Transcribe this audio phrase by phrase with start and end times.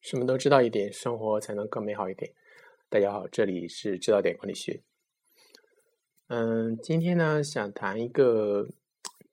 [0.00, 2.32] 什么都知道一点，生活才能更美好一点。
[2.88, 4.82] 大家好，这里是知道点管理学。
[6.28, 8.66] 嗯，今天呢，想谈一个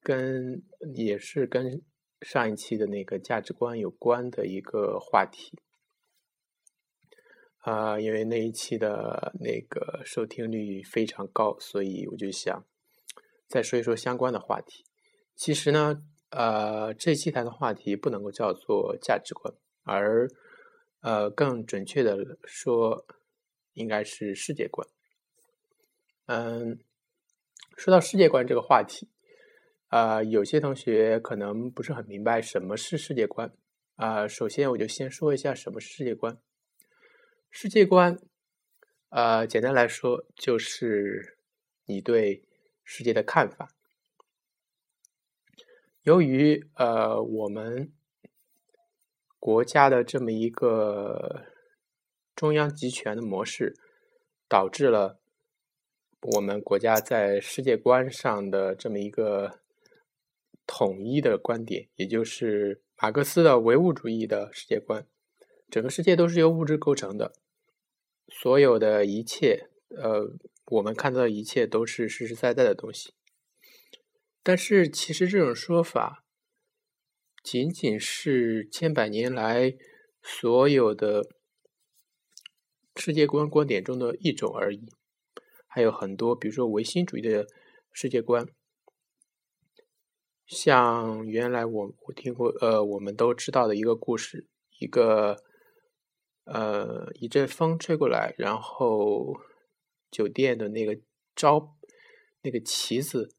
[0.01, 0.61] 跟
[0.93, 1.81] 也是跟
[2.21, 5.57] 上一期的那个价值观有关的一个话题。
[7.59, 12.65] 啊，因为那一期的那个收听率非常高，所以我就想
[13.47, 14.83] 再说一说相关的话题。
[15.33, 20.29] 其实呢，呃，这期谈的话题不能够叫做价值观，而
[21.07, 23.05] 呃，更准确的说，
[23.75, 24.85] 应该是世界观。
[26.25, 26.77] 嗯，
[27.77, 29.07] 说到世界观这个话题，
[29.87, 33.49] 啊，有些同学可能不是很明白什么是世界观。
[33.95, 36.37] 啊，首先我就先说一下什么是世界观。
[37.51, 38.19] 世界观，
[39.07, 41.37] 呃，简单来说就是
[41.85, 42.43] 你对
[42.83, 43.69] 世界的看法。
[46.03, 47.93] 由于呃，我们。
[49.47, 51.45] 国家的这么一个
[52.35, 53.73] 中央集权的模式，
[54.49, 55.21] 导致了
[56.19, 59.59] 我们国家在世界观上的这么一个
[60.65, 65.07] 统一的观点，也就是马克思的唯物主义的世界观。
[65.69, 67.31] 整个世界都是由物质构成的，
[68.27, 70.29] 所有的一切，呃，
[70.65, 73.13] 我们看到的一切都是实实在在的东西。
[74.43, 76.25] 但是，其实这种说法。
[77.49, 79.73] 仅仅是千百年来
[80.21, 81.29] 所有的
[82.97, 84.85] 世界观观点中的一种而已，
[85.65, 87.47] 还有很多，比如说唯心主义的
[87.93, 88.45] 世界观，
[90.45, 94.45] 像原来我我听过，呃，我们都知道的一个故事，
[94.79, 95.41] 一个
[96.43, 99.37] 呃一阵风吹过来，然后
[100.11, 100.99] 酒店的那个
[101.33, 101.77] 招
[102.41, 103.33] 那个旗子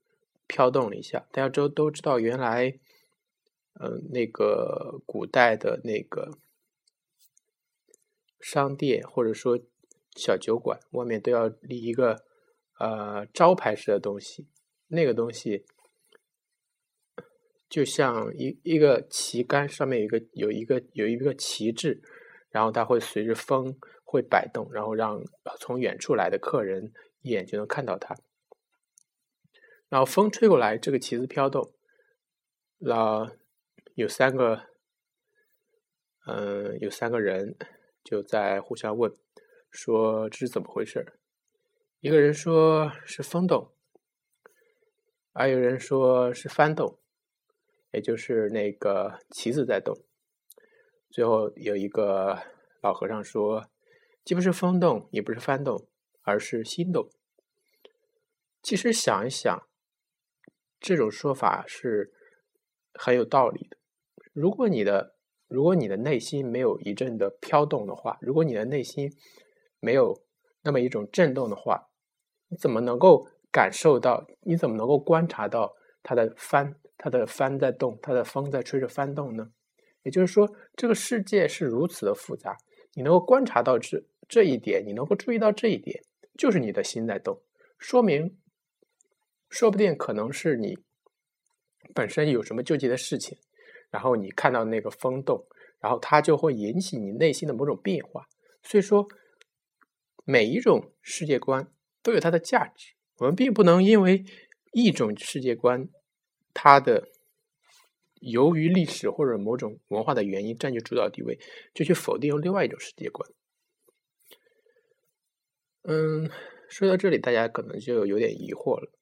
[0.47, 2.79] 飘动了一下，大家都都知道原来。
[3.81, 6.33] 嗯，那个古代的那个
[8.41, 9.57] 商店或者说
[10.17, 12.25] 小酒馆外面都要立一个
[12.81, 14.49] 呃招牌式的东西，
[14.89, 15.65] 那个东西
[17.69, 22.03] 就像一一个旗杆，上面有一个有一个有一个旗帜，
[22.51, 25.23] 然后它会随着风会摆动，然后让
[25.61, 26.93] 从远处来的客人
[27.23, 28.17] 一眼就能看到它。
[29.89, 31.73] 然后风吹过来，这个旗子飘动，
[32.79, 33.31] 那。
[33.99, 34.63] 有三个，
[36.25, 37.57] 嗯，有三个人
[38.05, 39.13] 就在互相问，
[39.73, 41.19] 说这是怎么回事？
[41.99, 43.75] 一个人说是风动，
[45.33, 47.01] 还有人说是翻动，
[47.91, 49.99] 也就是那个旗子在动。
[51.11, 52.41] 最后有一个
[52.81, 53.69] 老和尚说，
[54.25, 55.89] 既不是风动，也不是翻动，
[56.23, 57.11] 而是心动。
[58.63, 59.69] 其实想一想，
[60.79, 62.13] 这种说法是
[62.95, 63.77] 很有道理的。
[64.39, 65.17] 如果你的
[65.49, 69.13] 如果你的内心没有一阵的飘动的话，如果你的内心
[69.81, 70.23] 没有
[70.63, 71.89] 那么一种震动的话，
[72.47, 74.29] 你怎么能够感受到？
[74.43, 79.51] 你怎么能够观察到它的帆，它的帆在动，它的风在吹着帆动呢？
[80.05, 82.57] 也就是说，这个世界是如此的复杂，
[82.95, 86.01] 你能够观察到这这一点，你能够注意到这一点，
[86.37, 87.43] 就是你的心在动，
[87.77, 88.39] 说明，
[89.51, 90.79] 说不定可能是你
[91.93, 93.37] 本身有什么纠结的事情。
[93.91, 95.47] 然后你看到那个风动，
[95.81, 98.29] 然后它就会引起你内心的某种变化。
[98.63, 99.09] 所以说，
[100.25, 101.73] 每一种世界观
[102.03, 102.95] 都有它的价值。
[103.19, 104.25] 我们并不能因为
[104.73, 105.89] 一种世界观，
[106.53, 107.09] 它的
[108.21, 111.39] 由于历史或者某种文化的原因占据主导地位，
[111.73, 113.31] 就去否定另外一种世界观。
[115.83, 116.31] 嗯，
[116.69, 118.93] 说到这里，大家可能就有点疑惑了：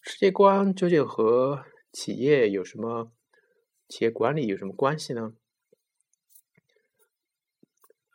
[0.00, 3.12] 世界观究竟和企业有什么？
[3.92, 5.34] 企业管理有什么关系呢？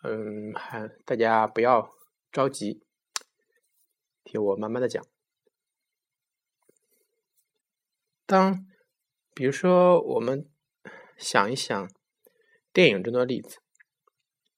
[0.01, 1.93] 嗯，还大家不要
[2.31, 2.81] 着急，
[4.23, 5.05] 听我慢慢的讲。
[8.25, 8.65] 当
[9.35, 10.49] 比如说，我们
[11.15, 11.91] 想一想
[12.73, 13.59] 电影中的例子，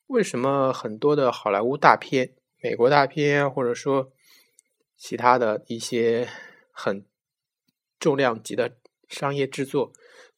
[0.07, 2.33] 为什么很多的好莱坞大片、
[2.63, 4.13] 美国大片，或者说
[4.95, 6.29] 其他的一些
[6.71, 7.05] 很
[7.99, 8.77] 重量级的
[9.09, 9.91] 商业制作？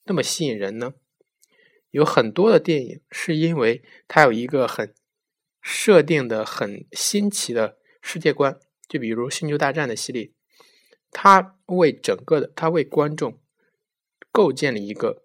[0.03, 0.93] 那么吸引人呢？
[1.91, 4.93] 有很多的电影是因为它有一个很
[5.61, 8.57] 设定的很新奇的世界观，
[8.87, 10.31] 就比如《星球大战》的系列，
[11.11, 13.39] 它为整个的，它为观众
[14.31, 15.21] 构建了一个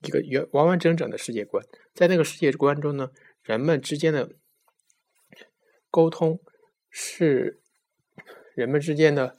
[0.00, 1.64] 一个原完完整整的世界观。
[1.94, 3.12] 在那个世界观中呢，
[3.42, 4.32] 人们之间的
[5.88, 6.40] 沟通
[6.90, 7.62] 是
[8.54, 9.38] 人们之间的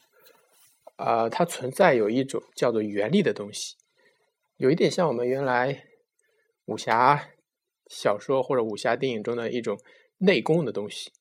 [0.95, 3.75] 啊，它存在有一种叫做原力的东西。
[4.63, 5.83] 有一点像我们原来
[6.67, 7.31] 武侠
[7.87, 9.77] 小说或者武侠电影中的一种
[10.19, 11.11] 内功的东西。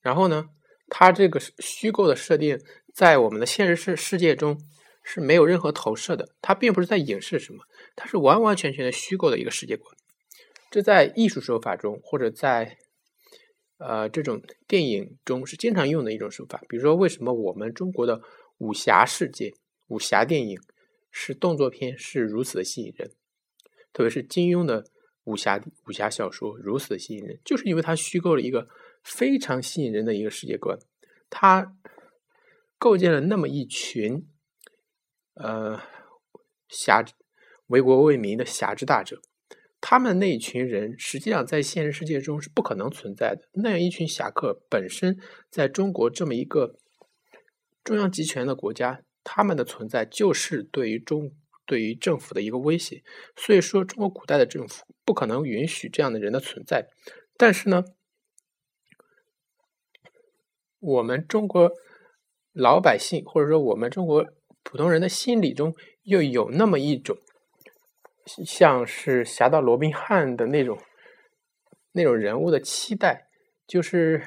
[0.00, 0.48] 然后呢，
[0.88, 2.60] 它这个虚构的设定
[2.92, 4.60] 在我们的现实世世界中
[5.04, 7.62] 是没有任何投射的，它并不是在影视什么，
[7.94, 9.96] 它是完完全全的虚构的一个世界观。
[10.68, 12.76] 这在艺术手法中或者在
[13.76, 16.60] 呃这种电影中是经常用的一种手法。
[16.68, 18.20] 比如说，为什么我们中国的
[18.56, 19.54] 武侠世界、
[19.88, 20.58] 武侠电影
[21.10, 23.10] 是动作片是如此的吸引人？
[23.92, 24.86] 特别是金庸的
[25.24, 28.68] 武侠武侠小说如此的吸引人，就是因为它虚构了一个。
[29.04, 30.76] 非常吸引人的一个世界观，
[31.30, 31.74] 他
[32.78, 34.28] 构建了那么一群，
[35.34, 35.80] 呃，
[36.68, 37.02] 侠
[37.68, 39.22] 为国为民的侠之大者，
[39.80, 43.48] 他们那一群人实际上在现实世界中是不可能存在的。
[43.52, 45.18] 那样一群侠客本身
[45.48, 46.76] 在中国这么一个
[47.82, 51.30] 中央集权的国家，他们的存在就是对于中
[51.66, 53.02] 对于政府的一个威胁。
[53.36, 56.88] 所以说，中国古代的政府不可能允许这样的人的存在。
[57.36, 57.84] 但是呢？
[60.80, 61.72] 我们中国
[62.52, 64.24] 老百姓，或者说我们中国
[64.62, 65.74] 普通人的心理中，
[66.04, 67.18] 又有那么一种
[68.46, 70.78] 像是侠盗罗宾汉的那种
[71.90, 73.26] 那种人物的期待，
[73.66, 74.22] 就是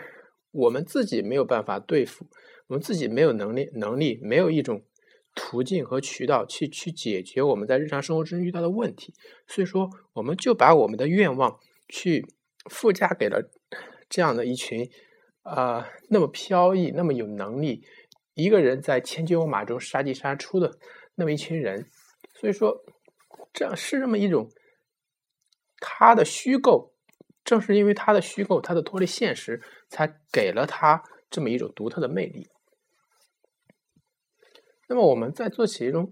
[0.52, 2.28] 我们自己没有办法对付，
[2.68, 4.84] 我们自己没有能力能力，没有一种
[5.36, 9.14] 途径和渠道去去解决我们在日常生活中遇到的问题，
[9.48, 12.26] 所以说，我们就把我们的愿望去
[12.70, 13.50] 附加给了
[14.10, 14.90] 这样的一群。
[15.44, 17.84] 啊，那么飘逸，那么有能力，
[18.36, 20.78] 一个人在千军万马中杀进杀出的
[21.16, 21.90] 那么一群人，
[22.36, 22.84] 所以说，
[23.52, 24.52] 这样是这么一种
[25.80, 26.94] 他的虚构，
[27.44, 31.02] 正是因为他的虚构，他的脱离现实，才给了他
[31.32, 32.48] 这么一种独特的魅力。
[34.92, 36.12] 那么我们在做企业中，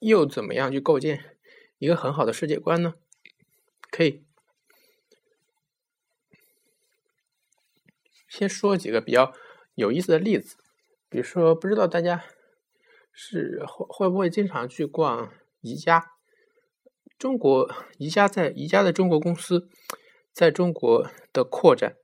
[0.00, 1.36] 又怎么样去构建
[1.78, 2.94] 一个很好的世界观呢？
[3.88, 4.24] 可以。
[8.28, 9.32] 先说几个比较
[9.76, 10.56] 有意思的例子，
[11.08, 12.24] 比如说，不知道大家
[13.12, 16.14] 是会会不会经常去逛宜家？
[17.16, 19.68] 中国宜家在宜家的中国公司
[20.32, 21.94] 在中国的扩展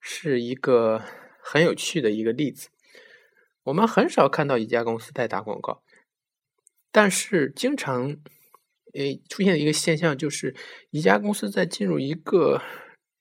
[0.00, 1.02] 是一个
[1.42, 2.68] 很有趣的一个例子。
[3.70, 5.82] 我们很少看到宜家公司在打广告，
[6.92, 8.16] 但是经常
[8.94, 10.54] 诶出现一个现象，就是
[10.90, 12.60] 宜家公司在进入一个。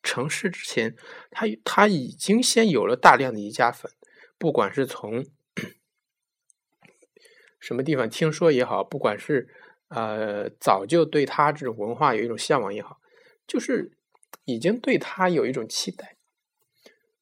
[0.02, 0.96] 城市之前，
[1.30, 3.92] 他他已经先有了大量的宜家粉，
[4.38, 5.26] 不管是从
[7.60, 9.50] 什么地方听说也好，不管是
[9.90, 13.02] 呃早就对他这种文化有一种向往也好，
[13.46, 13.92] 就是
[14.46, 16.16] 已经对他有一种期待。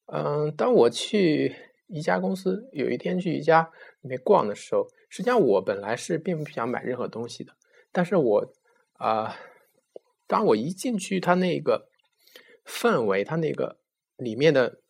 [0.06, 1.56] 嗯，当我去
[1.88, 7.54] 宜家公司有一天去宜家里面逛的时候，实际上我本来是并不想买任何东西的，
[7.92, 8.54] 但是我
[8.94, 9.36] 啊，
[10.28, 11.90] 当我一进去，他那个。
[12.70, 13.80] 氛围，它那个
[14.18, 14.82] 里面的，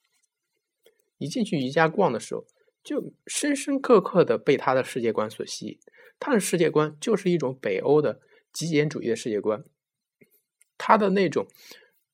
[1.19, 2.43] 一进去宜家逛的时候，
[2.83, 5.79] 就深深刻刻的被他的世界观所吸引。
[6.19, 8.19] 他的世界观就是一种北欧的
[8.51, 9.63] 极简主义的世界观，
[10.75, 11.45] 他的那种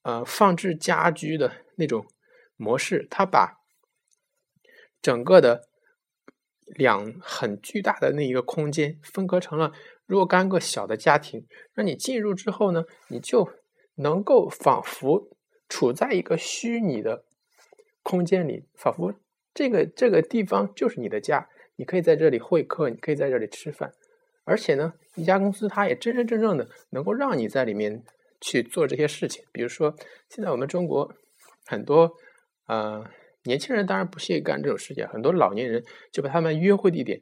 [0.02, 2.06] 呃放置家居的那种
[2.58, 3.63] 模式，他把
[5.04, 5.68] 整个的
[6.66, 9.72] 两很巨大的那一个空间分割成了
[10.08, 11.46] 若干个小的家庭，
[11.76, 13.48] 那你进入之后呢，你就
[13.98, 15.30] 能够仿佛。
[15.70, 17.24] 处在一个虚拟的
[18.04, 19.16] 空间里，仿佛
[19.56, 23.92] 这个这个地方就是你的家，你可以在这里会客，你可以在这里吃饭，
[24.44, 28.04] 而且呢，一家公司它也真真正正的能够让你在里面
[28.40, 29.44] 去做这些事情。
[29.52, 29.96] 比如说，
[30.30, 31.12] 现在我们中国
[31.66, 32.12] 很多
[32.68, 33.04] 呃
[33.44, 37.22] 年轻人当然不屑干这种事情，很多老年人就把他们约会地点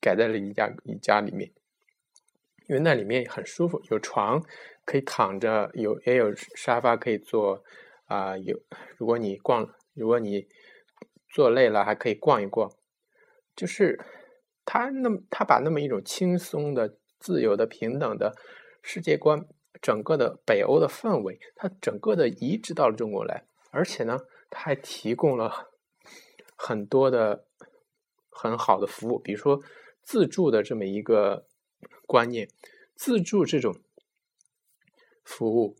[0.00, 1.52] 改在了一家一家里面，
[2.68, 4.42] 因为那里面很舒服，有床。
[4.86, 7.64] 可以躺着，有也有沙发可以坐，
[8.04, 8.60] 啊，有
[8.98, 10.46] 如果你逛，如果你
[11.30, 12.70] 坐累了，还可以逛一逛。
[13.56, 13.98] 就是
[14.66, 18.36] 他那么他把那么一种轻松的、自由的、平等的
[18.82, 19.46] 世界观，
[19.80, 24.18] 整个的北欧的氛围，他整个的移植到了中国来，而且呢，
[24.54, 25.70] 还提供了
[26.56, 27.44] 很多的
[28.30, 29.60] 很好的服务，比如说
[30.02, 31.46] 自助的这么一个
[32.06, 32.48] 观念，
[32.94, 33.76] 自助这种。
[35.26, 35.74] 服务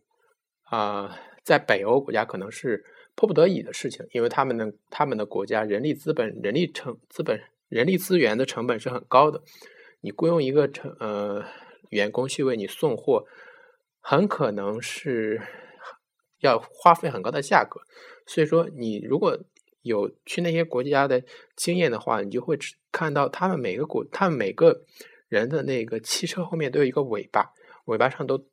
[0.63, 7.39] 啊，在北欧国家可能是迫不得已的事情，因为他们的他们的国家人力资本、人力成资本、
[7.69, 9.43] 人力资源的成本是很高的。
[10.01, 11.45] 你雇佣一个成呃
[11.91, 13.27] 员工去为你送货，
[13.99, 15.39] 很可能是
[16.39, 17.79] 要花费很高的价格。
[18.25, 19.39] 所以说，你如果
[19.81, 21.23] 有去那些国家的
[21.55, 22.57] 经验的话，你就会
[22.91, 24.83] 看到他们每个国，他们每个
[25.27, 27.53] 人的那个汽车后面都有一个尾巴。
[27.85, 28.47] 尾巴上都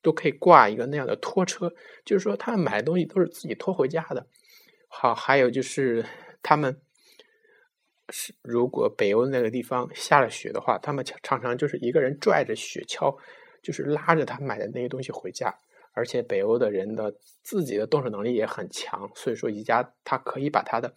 [0.00, 1.74] 都可以挂一个那样的拖车，
[2.06, 4.26] 就是说他们买的东西都是自己拖回家的。
[4.88, 6.06] 好，还有就是
[6.42, 6.80] 他们
[8.08, 13.14] 是如果北欧那个地方下了雪的话，他们常常就是一个人拽着雪橇，
[13.62, 15.54] 就是拉着他买的那些东西回家。
[15.92, 20.94] 而且北欧的人的自己的动手能力也很强，所以说宜家他可以把他的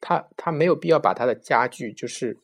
[0.00, 2.38] 他他没有必要把他的家具就是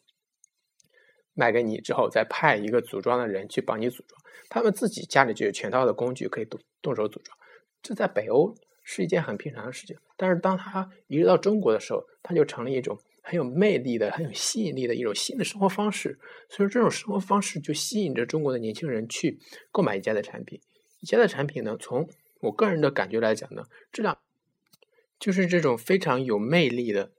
[1.32, 7.36] 卖给你之后再派一个组装的人去帮你组装，他们自己家里就有全套的工具可以动动手组装，
[7.82, 9.96] 这在北欧是一件很平常的事情。
[10.16, 16.18] 但是当他移植到中国的时候，他就成了一种很有魅力的、很有吸引力的一种新的生活方式。
[16.48, 19.38] 所以说这种生活方式就吸引着中国的年轻人去
[19.70, 20.60] 购买宜家的产品。
[21.00, 22.08] 以前的产品呢，从
[22.40, 24.18] 我个人的感觉来讲呢，质量
[25.18, 27.10] 就是这种非常有魅力的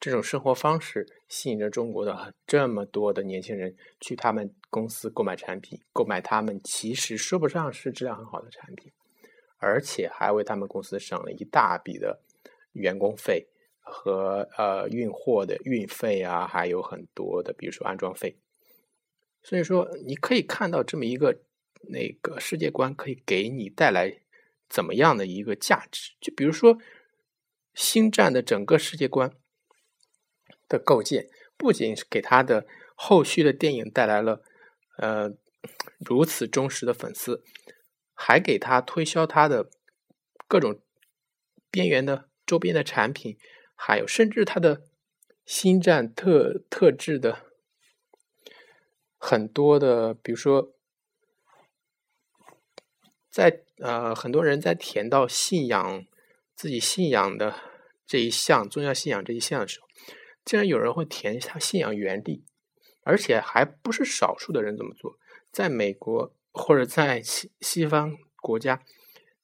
[0.00, 8.92] 这种生活方式，吸引着中国的这么多的年轻人去他们公司购买产品，购买他们其实说不上是质量很好的产品，
[9.58, 12.20] 而且还为他们公司省了一大笔的
[12.72, 13.48] 员工费
[13.80, 18.36] 和呃运货的运费啊，还有很多的比如说安装费。
[19.42, 21.40] 所以说，你可以看到这么一个。
[21.82, 24.20] 那个世界观可以给你带来
[24.68, 26.12] 怎么样的一个价值？
[26.20, 26.74] 就比如说
[27.74, 29.30] 《星战》的整个世界观
[30.68, 34.42] 的构建，不仅是给他的后续的电影带来了
[34.98, 35.30] 呃
[35.98, 37.44] 如此忠实的粉丝，
[38.12, 39.70] 还给他推销他的
[40.48, 40.80] 各种
[41.70, 43.38] 边缘的周边的产品，
[43.74, 44.78] 还有甚至他的
[45.44, 47.46] 《星战》特特制的
[49.16, 50.72] 很多的，比如说。
[53.36, 56.06] 在呃，很多人在填到信仰
[56.54, 57.54] 自己信仰的
[58.06, 59.86] 这一项宗教信仰这一项的时候，
[60.42, 62.46] 竟然有人会填他信仰原地，
[63.02, 65.18] 而且还不是少数的人这么做。
[65.52, 68.82] 在美国或者在西西方国家，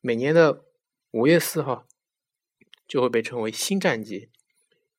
[0.00, 0.64] 每年的
[1.10, 1.86] 五月四号
[2.88, 4.30] 就会被称为星战节，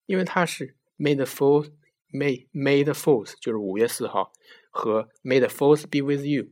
[0.06, 1.72] 因为它是 May the Fourth
[2.12, 4.32] May May the Fourth 就是五月四号
[4.70, 6.52] 和 May the Fourth be with you。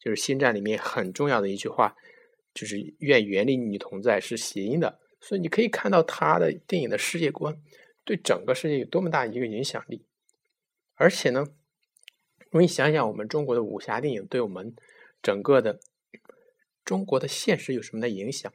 [0.00, 1.94] 就是《星战》里面很重要的一句话，
[2.54, 7.60] 就是“愿原力与你同在”是谐音的，所以你可以看到他的电影的世界观
[8.04, 10.06] 对整个世界有多么大一个影响力。
[10.94, 11.46] 而且呢，
[12.38, 14.74] 如果你想想我们中国的武侠电影对我们
[15.22, 15.78] 整个的
[16.84, 18.52] 中国的现实有什么的影响，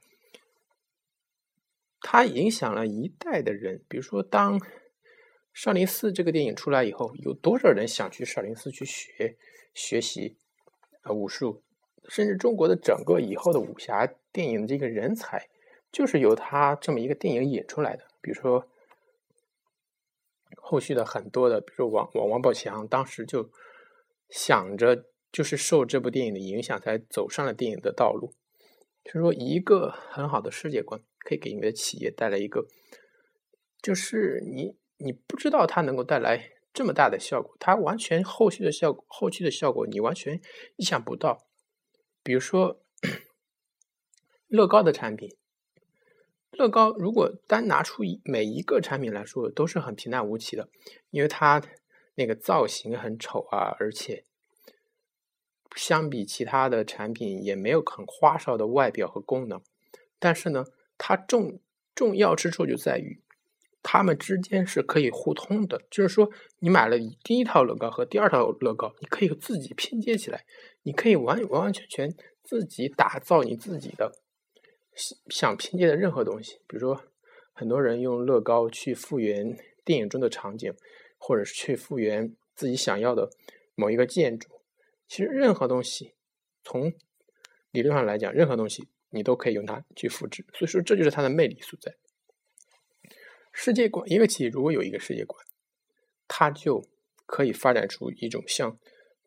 [2.01, 3.83] 它影响了一代的人。
[3.87, 4.59] 比如说，当
[5.53, 9.37] 少林寺这个电影出来以后，有多少人想去少林寺去学
[9.73, 10.35] 学习？
[11.05, 11.61] 啊，武术，
[12.09, 15.47] 甚至中国的整个以后的武侠电影的这个人才，
[15.91, 18.05] 就是由他这么一个电影演出来的。
[18.21, 18.67] 比如说，
[20.57, 23.51] 后续的很多的，比如说王王王宝强，当时就
[24.29, 28.33] 想着，就是受这部电影的影响，才走上了电影的道路。
[29.03, 32.65] 就是说，一个很好的世界观，可以给你的企业带来一个，
[33.79, 36.54] 就是你你不知道它能够带来。
[36.75, 40.41] 这么大的效果，它完全后续的效果，后期的效果你完全
[40.75, 41.47] 意想不到。
[42.21, 42.81] 比如说，
[44.47, 45.33] 乐高的产品，
[46.51, 50.67] 乐高如果单拿出一每一个产品来说，都是很平淡无奇的，
[51.11, 51.63] 因为它
[52.15, 54.25] 那个造型很丑啊，而且
[55.77, 59.61] 相比其他的产品也没有很花哨的外表和功能。
[60.19, 60.65] 但是呢，
[60.97, 61.61] 它重
[61.95, 63.21] 重要之处就在于。
[63.87, 66.27] 它们之间是可以互通的，就是说，
[66.57, 70.43] 你买了第一套乐高和第二套乐高，你可以自己拼接起来，
[70.81, 72.11] 你可以完完完全全
[72.43, 74.11] 自己打造你自己的
[75.27, 76.55] 想拼接的任何东西。
[76.67, 76.99] 比如说，
[77.53, 80.73] 很多人用乐高去复原电影中的场景，
[81.19, 83.29] 或者是去复原自己想要的
[83.75, 84.49] 某一个建筑。
[85.07, 86.13] 其实，任何东西
[86.63, 86.91] 从
[87.69, 90.43] 理论上来讲，任何东西你都可以用它去复制。
[90.55, 91.95] 所以说，这就是它的魅力所在。
[93.57, 95.41] 世界观，一个企业如果有一个世界观，
[96.27, 96.85] 它就
[97.25, 98.77] 可以发展出一种像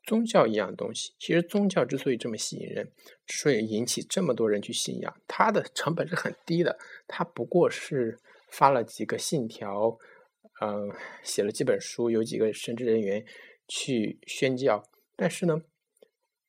[0.04, 1.14] 宗教一样的东西。
[1.18, 2.92] 其实宗教之所以这么吸引人，
[3.26, 6.78] 所以引起这么多人去信仰，它的成本是很低的。
[7.06, 8.18] 它不过是
[8.50, 9.98] 发了几个信条，
[10.60, 10.92] 嗯，
[11.22, 13.24] 写了几本书，有几个神职人员
[13.66, 14.84] 去宣教。
[15.16, 15.62] 但是呢，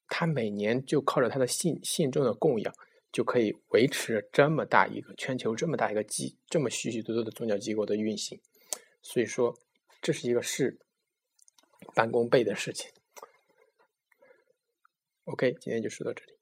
[0.10, 2.76] 他每年就靠着他的信信众的供养。
[3.12, 8.40] 就可以维持这么大一个全球这么大一个机这么许许多多的宗教机构的运行，
[9.02, 9.58] 所以说
[10.02, 10.80] 这是一个事
[11.94, 12.92] 半功倍的事情。
[15.26, 16.39] OK，今天就说到这里。